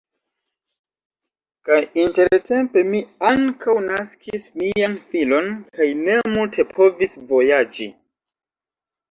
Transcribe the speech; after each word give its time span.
Kaj 1.67 1.75
intertempe 2.03 2.83
mi 2.93 3.01
ankaŭ 3.33 3.75
naskis 3.89 4.49
mian 4.63 4.97
filon 5.13 5.53
kaj 5.77 5.89
ne 6.01 6.17
multe 6.33 6.67
povis 6.73 7.15
vojaĝi. 7.35 7.91